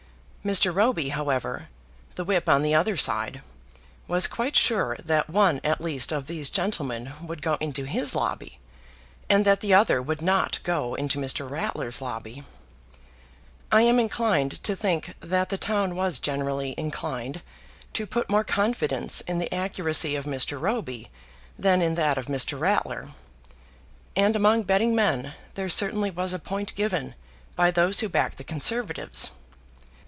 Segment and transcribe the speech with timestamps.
[0.43, 0.73] Mr.
[0.73, 1.67] Roby, however,
[2.15, 3.39] the whip on the other side,
[4.07, 8.57] was quite sure that one at least of these gentlemen would go into his lobby,
[9.29, 11.47] and that the other would not go into Mr.
[11.47, 12.43] Ratler's lobby.
[13.71, 17.39] I am inclined to think that the town was generally inclined
[17.93, 20.59] to put more confidence in the accuracy of Mr.
[20.59, 21.11] Roby
[21.55, 22.59] than in that of Mr.
[22.59, 23.09] Ratler;
[24.15, 27.13] and among betting men there certainly was a point given
[27.55, 29.29] by those who backed the Conservatives.